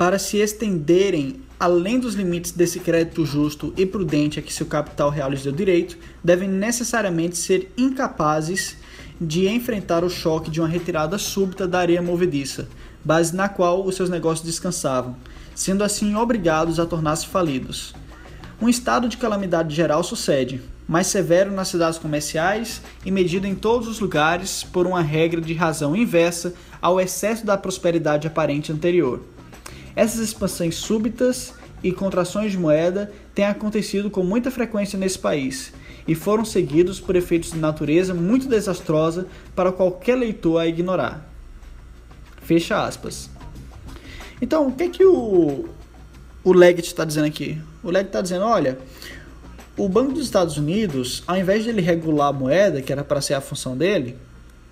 [0.00, 5.10] para se estenderem além dos limites desse crédito justo e prudente a que seu capital
[5.10, 8.78] real lhes deu direito, devem necessariamente ser incapazes
[9.20, 12.66] de enfrentar o choque de uma retirada súbita da areia movediça,
[13.04, 15.14] base na qual os seus negócios descansavam,
[15.54, 17.94] sendo assim obrigados a tornar-se falidos.
[18.58, 23.86] Um estado de calamidade geral sucede, mais severo nas cidades comerciais e medido em todos
[23.86, 29.20] os lugares por uma regra de razão inversa ao excesso da prosperidade aparente anterior.
[29.94, 35.72] Essas expansões súbitas e contrações de moeda têm acontecido com muita frequência nesse país
[36.06, 41.28] e foram seguidos por efeitos de natureza muito desastrosa para qualquer leitor a ignorar.
[42.42, 43.30] Fecha aspas.
[44.40, 45.68] Então, o que é que o,
[46.42, 47.58] o Leggett está dizendo aqui?
[47.82, 48.78] O Leggett está dizendo, olha,
[49.76, 53.20] o Banco dos Estados Unidos, ao invés de ele regular a moeda, que era para
[53.20, 54.16] ser a função dele,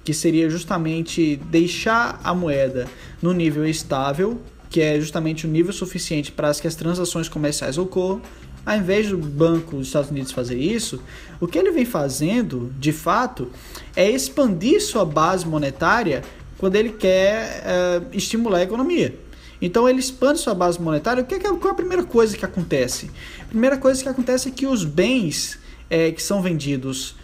[0.04, 2.86] que seria justamente deixar a moeda
[3.20, 8.20] no nível estável que é justamente o nível suficiente para que as transações comerciais ocorram,
[8.64, 11.02] ao invés do Banco dos Estados Unidos fazer isso,
[11.40, 13.50] o que ele vem fazendo, de fato,
[13.96, 16.22] é expandir sua base monetária
[16.58, 19.18] quando ele quer é, estimular a economia.
[19.60, 21.22] Então ele expande sua base monetária.
[21.22, 23.10] O que é, qual é a primeira coisa que acontece?
[23.40, 27.16] A primeira coisa que acontece é que os bens é, que são vendidos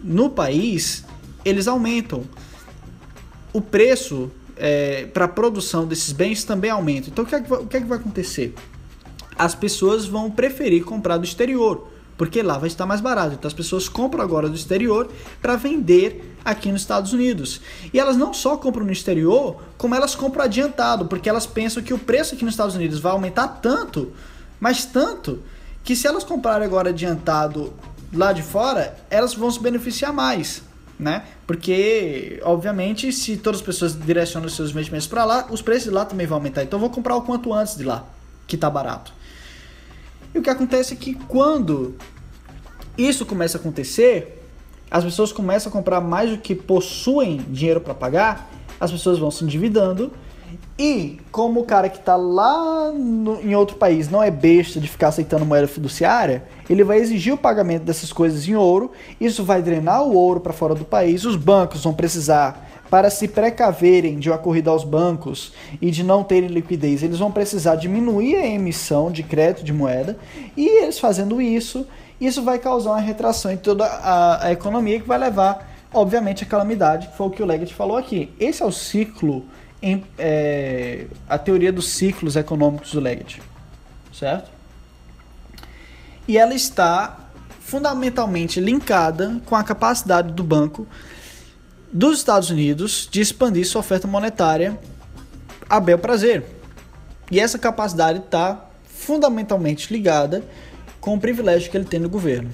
[0.00, 1.04] no país
[1.44, 2.24] eles aumentam.
[3.52, 7.08] O preço é, para a produção desses bens também aumenta.
[7.08, 8.54] Então o que, é que vai, o que é que vai acontecer?
[9.38, 13.34] As pessoas vão preferir comprar do exterior, porque lá vai estar mais barato.
[13.34, 15.10] Então as pessoas compram agora do exterior
[15.42, 17.60] para vender aqui nos Estados Unidos.
[17.92, 21.92] E elas não só compram no exterior, como elas compram adiantado, porque elas pensam que
[21.92, 24.12] o preço aqui nos Estados Unidos vai aumentar tanto,
[24.58, 25.42] mas tanto,
[25.84, 27.74] que se elas comprarem agora adiantado
[28.12, 30.62] lá de fora, elas vão se beneficiar mais
[30.98, 31.24] né?
[31.46, 36.04] Porque, obviamente, se todas as pessoas direcionam seus investimentos para lá, os preços de lá
[36.04, 36.62] também vão aumentar.
[36.62, 38.06] Então, eu vou comprar o quanto antes de lá,
[38.46, 39.12] que está barato.
[40.34, 41.96] E o que acontece é que quando
[42.96, 44.42] isso começa a acontecer,
[44.90, 49.30] as pessoas começam a comprar mais do que possuem dinheiro para pagar, as pessoas vão
[49.30, 50.12] se endividando
[50.78, 54.88] e como o cara que está lá no, em outro país não é besta de
[54.88, 58.92] ficar aceitando moeda fiduciária, ele vai exigir o pagamento dessas coisas em ouro.
[59.20, 61.24] Isso vai drenar o ouro para fora do país.
[61.24, 66.22] Os bancos vão precisar, para se precaverem de uma corrida aos bancos e de não
[66.22, 70.16] terem liquidez, eles vão precisar diminuir a emissão de crédito de moeda.
[70.56, 71.86] E eles fazendo isso,
[72.20, 76.46] isso vai causar uma retração em toda a, a economia que vai levar, obviamente, a
[76.46, 78.30] calamidade, que foi o que o Leggett falou aqui.
[78.38, 79.44] Esse é o ciclo
[79.82, 83.42] em, é, a teoria dos ciclos econômicos do Leggett,
[84.12, 84.50] certo?
[86.26, 90.86] E ela está fundamentalmente linkada com a capacidade do banco
[91.92, 94.78] dos Estados Unidos de expandir sua oferta monetária
[95.68, 96.44] a bel prazer.
[97.30, 100.44] E essa capacidade está fundamentalmente ligada
[101.00, 102.50] com o privilégio que ele tem no governo.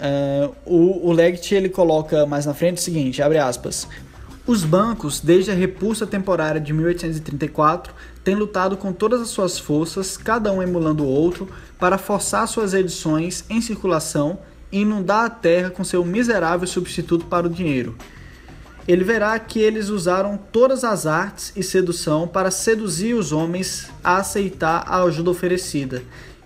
[0.00, 3.86] Uh, o, o Leggett ele coloca mais na frente o seguinte, abre aspas,
[4.44, 10.16] os bancos, desde a repulsa temporária de 1834, têm lutado com todas as suas forças,
[10.16, 14.40] cada um emulando o outro, para forçar suas edições em circulação
[14.72, 17.96] e inundar a terra com seu miserável substituto para o dinheiro.
[18.88, 24.16] Ele verá que eles usaram todas as artes e sedução para seduzir os homens a
[24.16, 26.02] aceitar a ajuda oferecida,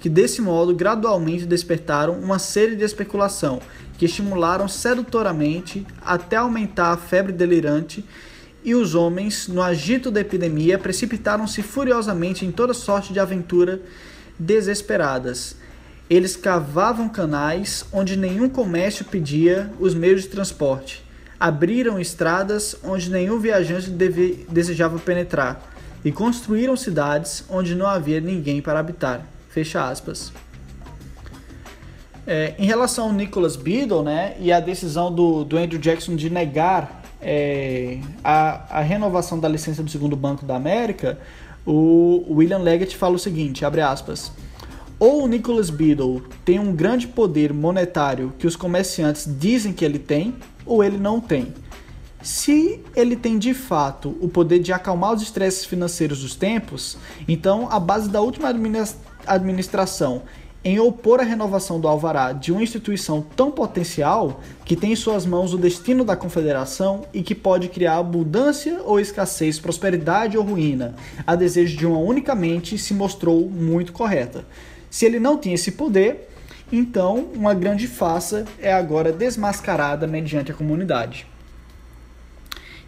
[0.06, 3.60] que desse modo gradualmente despertaram uma série de especulação
[3.98, 8.04] que estimularam sedutoramente até aumentar a febre delirante,
[8.62, 13.82] e os homens, no agito da epidemia, precipitaram-se furiosamente em toda sorte de aventura
[14.38, 15.56] desesperadas.
[16.08, 21.04] Eles cavavam canais onde nenhum comércio pedia os meios de transporte.
[21.40, 25.68] Abriram estradas onde nenhum viajante deve, desejava penetrar.
[26.04, 29.34] E construíram cidades onde não havia ninguém para habitar.
[29.56, 30.34] Fecha aspas.
[32.26, 36.28] É, em relação ao Nicholas Beadle, né, e a decisão do, do Andrew Jackson de
[36.28, 41.18] negar é, a, a renovação da licença do segundo Banco da América,
[41.64, 44.30] o William Leggett fala o seguinte, abre aspas,
[44.98, 49.98] ou o Nicholas Beadle tem um grande poder monetário que os comerciantes dizem que ele
[49.98, 50.34] tem,
[50.66, 51.54] ou ele não tem.
[52.20, 57.68] Se ele tem de fato o poder de acalmar os estresses financeiros dos tempos, então
[57.70, 58.48] a base da última
[59.26, 60.22] administração
[60.66, 65.24] em opor a renovação do alvará de uma instituição tão potencial que tem em suas
[65.24, 70.96] mãos o destino da confederação e que pode criar abundância ou escassez, prosperidade ou ruína,
[71.24, 74.44] a desejo de uma única mente se mostrou muito correta.
[74.90, 76.28] Se ele não tinha esse poder,
[76.72, 81.28] então uma grande farsa é agora desmascarada mediante a comunidade.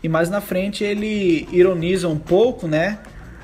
[0.03, 2.99] E mais na frente ele ironiza um pouco, né,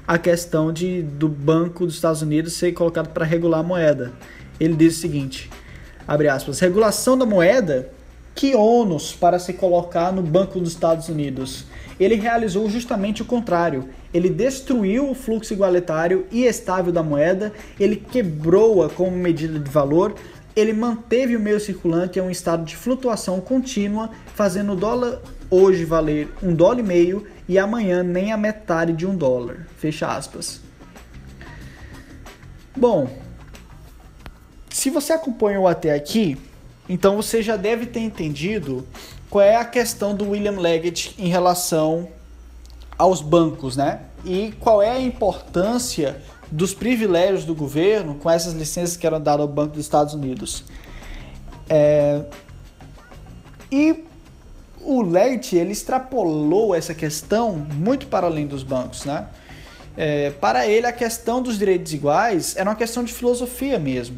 [0.07, 4.13] a questão de do Banco dos Estados Unidos ser colocado para regular a moeda.
[4.61, 5.51] Ele diz o seguinte:
[6.07, 7.91] abre aspas, regulação da moeda,
[8.35, 11.65] que ônus para se colocar no Banco dos Estados Unidos.
[11.99, 13.89] Ele realizou justamente o contrário.
[14.13, 20.15] Ele destruiu o fluxo igualitário e estável da moeda, ele quebrou-a como medida de valor,
[20.57, 25.85] ele manteve o meio circulante em um estado de flutuação contínua, fazendo o dólar hoje
[25.85, 29.67] valer um dólar e meio e amanhã nem a metade de um dólar.
[29.77, 30.61] Fecha aspas.
[32.77, 33.09] Bom,
[34.69, 36.37] se você acompanhou até aqui,
[36.89, 38.87] então você já deve ter entendido
[39.31, 42.09] qual é a questão do William Leggett em relação
[42.99, 44.01] aos bancos, né?
[44.25, 46.23] E qual é a importância
[46.55, 50.63] dos privilégios do governo com essas licenças que eram dadas ao Banco dos Estados Unidos.
[51.69, 52.23] É...
[53.73, 54.05] E
[54.81, 59.27] o Leite ele extrapolou essa questão muito para além dos bancos, né?
[59.97, 64.17] É, para ele a questão dos direitos iguais era uma questão de filosofia mesmo.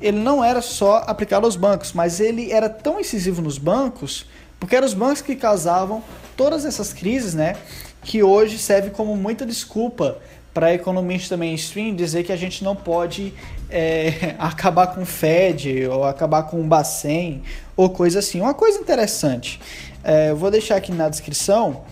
[0.00, 4.26] Ele não era só aplicado aos bancos, mas ele era tão incisivo nos bancos,
[4.58, 6.02] porque eram os bancos que causavam
[6.36, 7.54] todas essas crises, né?
[8.02, 10.18] Que hoje serve como muita desculpa
[10.52, 13.32] para economista mainstream dizer que a gente não pode
[13.68, 17.42] é, acabar com o Fed ou acabar com o Bacen
[17.76, 18.40] ou coisa assim.
[18.40, 19.60] Uma coisa interessante
[20.02, 21.82] é, eu vou deixar aqui na descrição.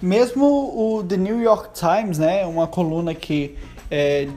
[0.00, 3.56] Mesmo o The New York Times, né, uma coluna que
[3.90, 4.28] é,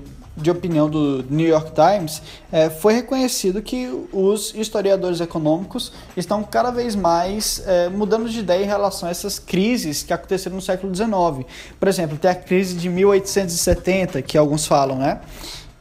[0.41, 2.21] de opinião do New York Times,
[2.51, 8.63] é, foi reconhecido que os historiadores econômicos estão cada vez mais é, mudando de ideia
[8.63, 11.45] em relação a essas crises que aconteceram no século XIX.
[11.79, 15.21] Por exemplo, tem a crise de 1870, que alguns falam, né?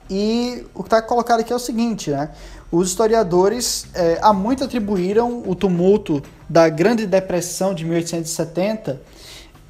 [0.09, 2.31] E o que está colocado aqui é o seguinte, né?
[2.71, 9.01] Os historiadores é, há muito atribuíram o tumulto da Grande Depressão de 1870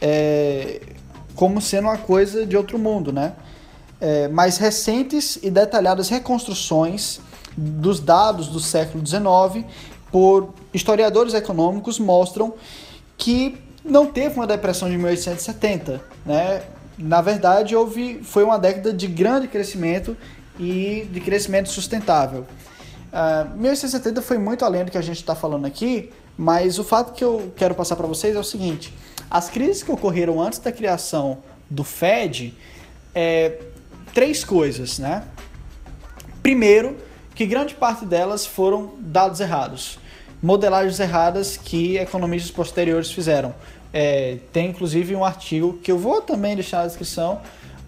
[0.00, 0.80] é,
[1.34, 3.32] como sendo uma coisa de outro mundo, né?
[4.00, 7.20] É, mais recentes e detalhadas reconstruções
[7.56, 9.66] dos dados do século XIX
[10.10, 12.54] por historiadores econômicos mostram
[13.16, 16.62] que não teve uma depressão de 1870, né?
[16.98, 20.16] Na verdade, houve foi uma década de grande crescimento
[20.58, 22.40] e de crescimento sustentável.
[22.40, 22.46] Uh,
[23.12, 27.12] ah, 1870 foi muito além do que a gente está falando aqui, mas o fato
[27.12, 28.94] que eu quero passar para vocês é o seguinte:
[29.30, 31.38] as crises que ocorreram antes da criação
[31.68, 32.54] do Fed,
[33.14, 33.58] é,
[34.14, 35.24] três coisas, né?
[36.42, 36.96] Primeiro,
[37.34, 39.98] que grande parte delas foram dados errados,
[40.42, 43.54] modelagens erradas que economistas posteriores fizeram.
[43.92, 47.40] É, tem inclusive um artigo que eu vou também deixar na descrição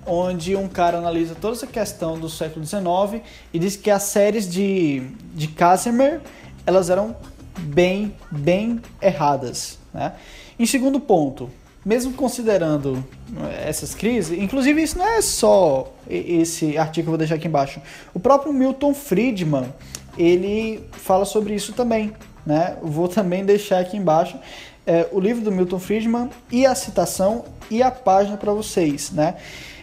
[0.06, 4.50] onde um cara analisa toda essa questão do século XIX e diz que as séries
[4.50, 5.02] de,
[5.34, 6.20] de Casimir
[6.66, 7.16] elas eram
[7.58, 9.78] bem, bem erradas.
[9.92, 10.12] Né?
[10.58, 11.50] Em segundo ponto,
[11.84, 13.04] mesmo considerando
[13.36, 17.48] eh, essas crises, inclusive isso não é só esse artigo que eu vou deixar aqui
[17.48, 17.80] embaixo.
[18.14, 19.72] O próprio Milton Friedman
[20.16, 22.12] ele fala sobre isso também.
[22.44, 22.76] Né?
[22.82, 24.36] vou também deixar aqui embaixo
[24.84, 29.12] é, o livro do Milton Friedman e a citação e a página para vocês.
[29.12, 29.36] Né?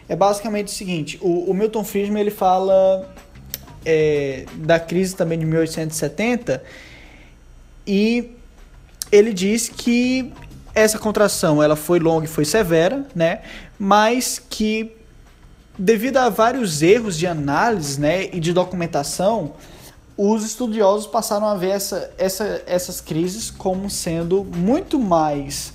[0.09, 3.07] é basicamente o seguinte: o, o Milton Friedman ele fala
[3.85, 6.61] é, da crise também de 1870
[7.85, 8.31] e
[9.11, 10.33] ele diz que
[10.81, 13.41] essa contração ela foi longa e foi severa, né?
[13.77, 14.95] Mas que
[15.77, 19.53] devido a vários erros de análise, né, e de documentação,
[20.17, 25.71] os estudiosos passaram a ver essa, essa, essas crises como sendo muito mais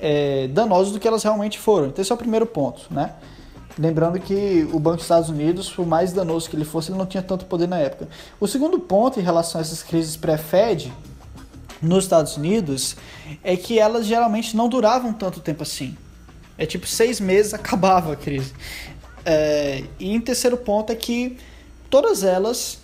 [0.00, 1.88] é, danosas do que elas realmente foram.
[1.88, 3.14] Então esse é o primeiro ponto, né?
[3.76, 7.06] Lembrando que o Banco dos Estados Unidos, por mais danoso que ele fosse, ele não
[7.06, 8.08] tinha tanto poder na época.
[8.40, 10.92] O segundo ponto em relação a essas crises pré-Fed
[11.80, 12.96] nos Estados Unidos
[13.42, 15.96] é que elas geralmente não duravam tanto tempo assim.
[16.56, 18.52] É tipo seis meses acabava a crise.
[19.24, 21.36] É, e em terceiro ponto é que
[21.90, 22.78] todas elas,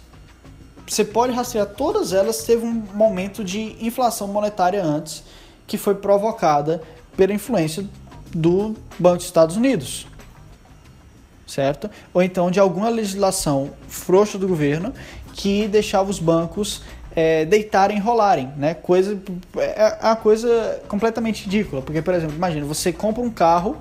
[0.87, 5.25] você pode rastrear todas elas, teve um momento de inflação monetária antes
[5.67, 6.83] que foi provocada
[7.17, 7.87] pela influência
[8.35, 10.07] do Banco dos Estados Unidos.
[11.47, 11.91] Certo?
[12.13, 14.93] Ou então de alguma legislação frouxa do governo
[15.35, 16.83] que deixava os bancos
[17.17, 18.75] é, deitarem e rolarem, né?
[18.75, 19.19] Coisa,
[19.57, 21.83] é, é uma coisa completamente ridícula.
[21.83, 23.77] Porque, por exemplo, imagina, você compra um carro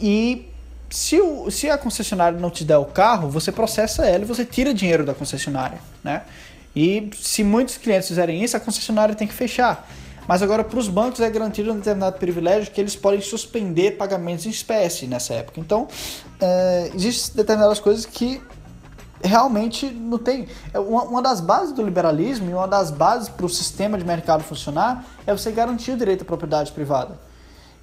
[0.00, 0.48] e
[0.90, 4.44] se, o, se a concessionária não te der o carro, você processa ela e você
[4.44, 6.22] tira dinheiro da concessionária, né?
[6.74, 9.88] E se muitos clientes fizerem isso, a concessionária tem que fechar.
[10.28, 14.46] Mas agora para os bancos é garantido um determinado privilégio que eles podem suspender pagamentos
[14.46, 15.58] em espécie nessa época.
[15.58, 15.88] Então,
[16.40, 18.40] é, existem determinadas coisas que
[19.22, 20.46] realmente não tem.
[20.72, 24.04] É, uma, uma das bases do liberalismo e uma das bases para o sistema de
[24.04, 27.18] mercado funcionar é você garantir o direito à propriedade privada.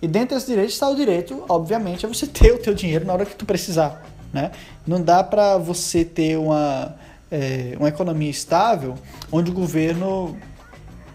[0.01, 3.13] E dentro desses direitos está o direito, obviamente, a você ter o teu dinheiro na
[3.13, 4.03] hora que tu precisar.
[4.31, 4.51] Né?
[4.85, 6.95] Não dá para você ter uma,
[7.31, 8.95] é, uma economia estável
[9.31, 10.37] onde o governo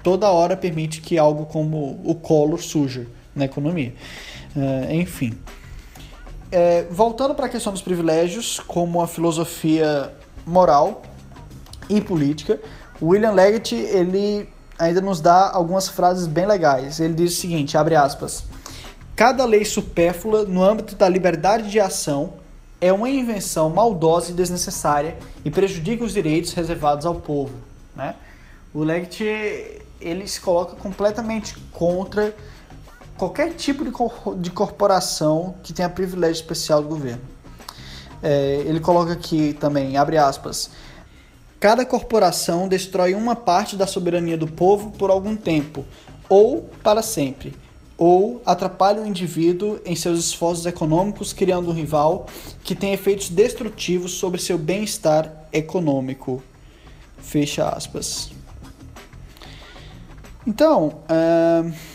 [0.02, 3.94] toda hora permite que algo como o colo surja na economia.
[4.56, 5.32] É, enfim.
[6.52, 10.12] É, voltando para a questão dos privilégios, como a filosofia
[10.46, 11.00] moral
[11.88, 12.60] e política,
[13.00, 14.46] William Leggett ele
[14.78, 17.00] ainda nos dá algumas frases bem legais.
[17.00, 18.44] Ele diz o seguinte, abre aspas:
[19.16, 22.34] Cada lei supérflua no âmbito da liberdade de ação
[22.82, 27.54] é uma invenção maldosa e desnecessária e prejudica os direitos reservados ao povo.
[27.96, 28.14] Né?
[28.74, 32.34] O Leggett ele se coloca completamente contra
[33.22, 33.92] qualquer tipo de,
[34.40, 37.22] de corporação que tenha privilégio especial do governo.
[38.20, 40.70] É, ele coloca aqui também, abre aspas,
[41.60, 45.84] cada corporação destrói uma parte da soberania do povo por algum tempo,
[46.28, 47.54] ou para sempre,
[47.96, 52.26] ou atrapalha o indivíduo em seus esforços econômicos, criando um rival
[52.64, 56.42] que tem efeitos destrutivos sobre seu bem-estar econômico.
[57.18, 58.32] Fecha aspas.
[60.44, 61.91] Então, uh,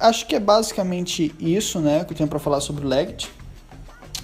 [0.00, 3.30] acho que é basicamente isso né, que eu tenho para falar sobre o Leggett.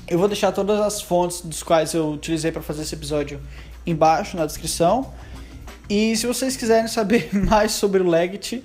[0.09, 3.41] Eu vou deixar todas as fontes dos quais eu utilizei para fazer esse episódio
[3.87, 5.13] embaixo na descrição.
[5.89, 8.65] E se vocês quiserem saber mais sobre o Leggett,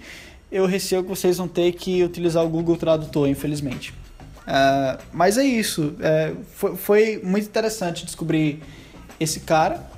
[0.52, 3.94] eu receio que vocês vão ter que utilizar o Google Tradutor, infelizmente.
[4.42, 5.96] Uh, mas é isso.
[5.98, 8.62] Uh, foi, foi, muito interessante descobrir
[9.20, 9.91] esse cara.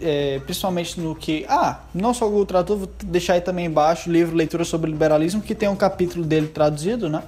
[0.00, 1.44] É, principalmente no que.
[1.48, 4.90] Ah, não só o Google Tradutor, vou deixar aí também embaixo o livro Leitura sobre
[4.90, 7.22] Liberalismo, que tem um capítulo dele traduzido, né?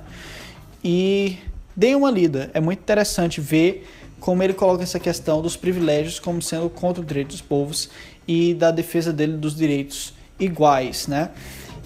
[0.83, 1.39] E
[1.75, 2.51] deem uma lida.
[2.55, 3.87] É muito interessante ver
[4.21, 7.91] como ele coloca essa questão dos privilégios como sendo contra o direito dos povos
[8.27, 11.31] e da defesa dele dos direitos iguais, né?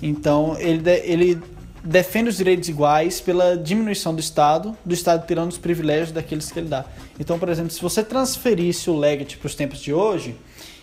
[0.02, 1.42] Então, ele, de, ele
[1.82, 6.58] defende os direitos iguais pela diminuição do Estado, do Estado tirando os privilégios daqueles que
[6.58, 6.84] ele dá.
[7.18, 10.36] Então, por exemplo, se você transferisse o Leggett para os tempos de hoje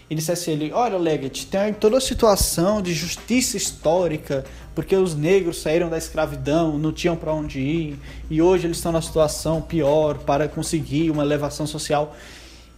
[0.09, 4.45] e dissesse ele, olha Leggett, tem toda a situação de justiça histórica,
[4.75, 7.99] porque os negros saíram da escravidão, não tinham para onde ir,
[8.29, 12.15] e hoje eles estão na situação pior para conseguir uma elevação social.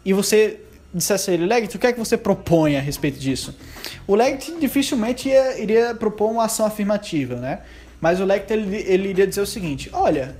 [0.05, 0.61] E você
[0.93, 3.53] dissesse a ele, Leggett, o que é que você propõe a respeito disso?
[4.07, 7.61] O Leggett dificilmente ia, iria propor uma ação afirmativa, né?
[7.99, 10.35] Mas o Leggett ele, ele iria dizer o seguinte: olha,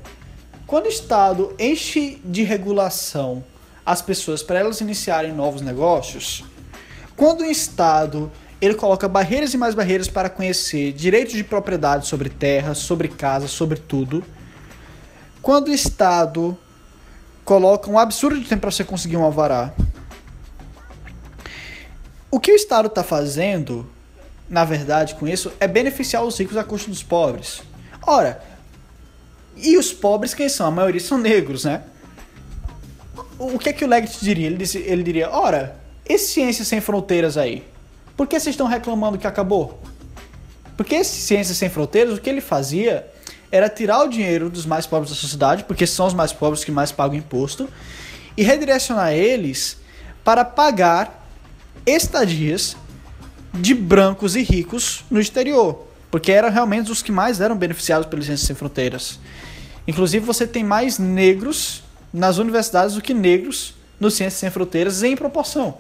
[0.66, 3.44] quando o Estado enche de regulação
[3.86, 6.44] as pessoas para elas iniciarem novos negócios,
[7.18, 12.30] quando o Estado ele coloca barreiras e mais barreiras para conhecer direitos de propriedade sobre
[12.30, 14.24] terra, sobre casa, sobre tudo.
[15.42, 16.58] Quando o Estado
[17.44, 19.74] coloca um absurdo de tempo para você conseguir um alvará,
[22.30, 23.90] o que o Estado está fazendo,
[24.48, 27.62] na verdade, com isso, é beneficiar os ricos à custa dos pobres.
[28.06, 28.44] Ora,
[29.56, 30.68] e os pobres quem são?
[30.68, 31.84] A maioria são negros, né?
[33.40, 34.48] O que é que o Leggett diria?
[34.48, 37.64] Ele, disse, ele diria, ora, e Ciência Sem Fronteiras aí?
[38.16, 39.82] Por que vocês estão reclamando que acabou?
[40.76, 43.08] Porque esse Ciência Sem Fronteiras, o que ele fazia
[43.52, 46.72] era tirar o dinheiro dos mais pobres da sociedade, porque são os mais pobres que
[46.72, 47.68] mais pagam imposto,
[48.36, 49.78] e redirecionar eles
[50.24, 51.28] para pagar
[51.86, 52.78] estadias
[53.54, 58.22] de brancos e ricos no exterior, porque eram realmente os que mais eram beneficiados pela
[58.22, 59.20] Ciências Sem Fronteiras.
[59.88, 61.84] Inclusive, você tem mais negros
[62.14, 65.78] nas universidades do que negros no Ciências Sem Fronteiras em proporção.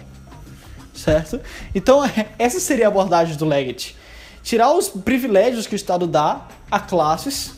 [0.97, 1.39] Certo?
[1.73, 2.01] Então,
[2.39, 3.95] essa seria a abordagem do Leggett.
[4.43, 7.53] Tirar os privilégios que o Estado dá a classes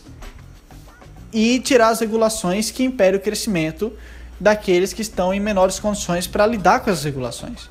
[1.32, 3.94] e tirar as regulações que impedem o crescimento
[4.40, 7.70] daqueles que estão em menores condições para lidar com essas regulações.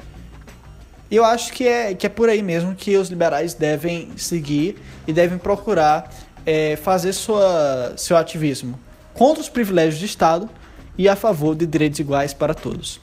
[1.11, 5.13] Eu acho que é, que é por aí mesmo que os liberais devem seguir e
[5.13, 6.13] devem procurar
[6.45, 8.79] é, fazer sua, seu ativismo
[9.15, 10.49] contra os privilégios de Estado
[10.97, 13.01] e a favor de direitos iguais para todos.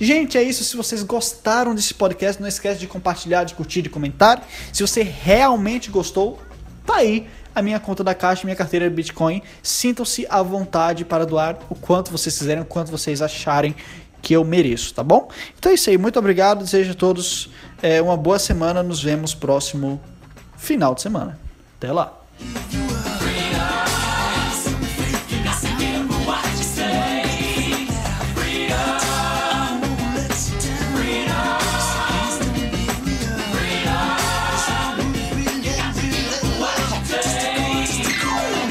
[0.00, 0.64] Gente, é isso.
[0.64, 4.46] Se vocês gostaram desse podcast, não esquece de compartilhar, de curtir, de comentar.
[4.72, 6.40] Se você realmente gostou,
[6.86, 9.42] tá aí a minha conta da Caixa, minha carteira de Bitcoin.
[9.62, 13.74] Sintam-se à vontade para doar o quanto vocês quiserem, o quanto vocês acharem
[14.20, 15.28] que eu mereço, tá bom?
[15.58, 17.50] Então é isso aí, muito obrigado, desejo a todos
[17.82, 20.00] é, uma boa semana, nos vemos próximo
[20.56, 21.38] final de semana.
[21.76, 22.18] Até lá!